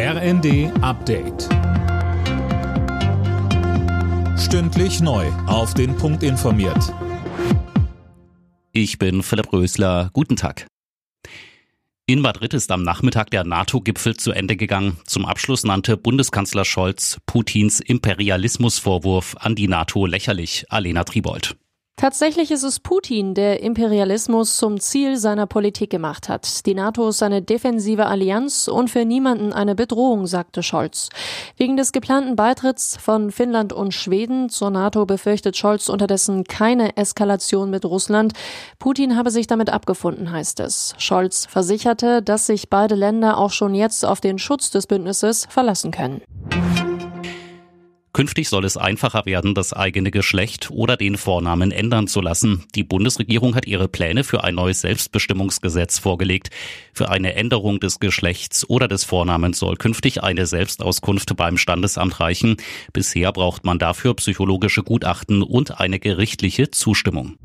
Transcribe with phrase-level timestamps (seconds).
[0.00, 1.48] RND Update.
[4.38, 5.26] Stündlich neu.
[5.48, 6.94] Auf den Punkt informiert.
[8.70, 10.10] Ich bin Philipp Rösler.
[10.12, 10.68] Guten Tag.
[12.06, 14.98] In Madrid ist am Nachmittag der NATO-Gipfel zu Ende gegangen.
[15.04, 20.64] Zum Abschluss nannte Bundeskanzler Scholz Putins Imperialismusvorwurf an die NATO lächerlich.
[20.68, 21.56] Alena Tribold.
[21.98, 26.64] Tatsächlich ist es Putin, der Imperialismus zum Ziel seiner Politik gemacht hat.
[26.64, 31.08] Die NATO ist eine defensive Allianz und für niemanden eine Bedrohung, sagte Scholz.
[31.56, 37.68] Wegen des geplanten Beitritts von Finnland und Schweden zur NATO befürchtet Scholz unterdessen keine Eskalation
[37.68, 38.32] mit Russland.
[38.78, 40.94] Putin habe sich damit abgefunden, heißt es.
[40.98, 45.90] Scholz versicherte, dass sich beide Länder auch schon jetzt auf den Schutz des Bündnisses verlassen
[45.90, 46.22] können.
[48.18, 52.64] Künftig soll es einfacher werden, das eigene Geschlecht oder den Vornamen ändern zu lassen.
[52.74, 56.50] Die Bundesregierung hat ihre Pläne für ein neues Selbstbestimmungsgesetz vorgelegt.
[56.92, 62.56] Für eine Änderung des Geschlechts oder des Vornamens soll künftig eine Selbstauskunft beim Standesamt reichen.
[62.92, 67.38] Bisher braucht man dafür psychologische Gutachten und eine gerichtliche Zustimmung.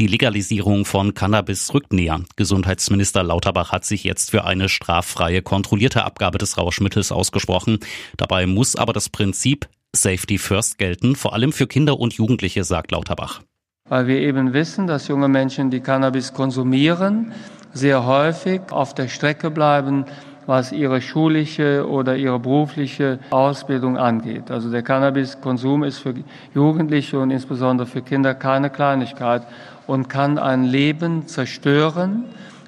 [0.00, 2.20] Die Legalisierung von Cannabis rückt näher.
[2.34, 7.78] Gesundheitsminister Lauterbach hat sich jetzt für eine straffreie, kontrollierte Abgabe des Rauschmittels ausgesprochen.
[8.16, 12.90] Dabei muss aber das Prinzip Safety First gelten, vor allem für Kinder und Jugendliche, sagt
[12.90, 13.42] Lauterbach.
[13.88, 17.32] Weil wir eben wissen, dass junge Menschen, die Cannabis konsumieren,
[17.72, 20.06] sehr häufig auf der Strecke bleiben,
[20.46, 24.50] was ihre schulische oder ihre berufliche Ausbildung angeht.
[24.50, 26.14] Also der Cannabiskonsum ist für
[26.54, 29.42] Jugendliche und insbesondere für Kinder keine Kleinigkeit
[29.86, 32.24] und kann ein Leben zerstören,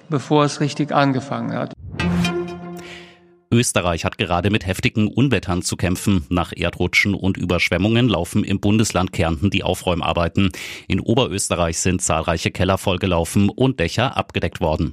[0.09, 1.73] bevor es richtig angefangen hat.
[3.53, 6.27] Österreich hat gerade mit heftigen Unwettern zu kämpfen.
[6.29, 10.51] Nach Erdrutschen und Überschwemmungen laufen im Bundesland Kärnten die Aufräumarbeiten.
[10.89, 14.93] In Oberösterreich sind zahlreiche Keller vollgelaufen und Dächer abgedeckt worden.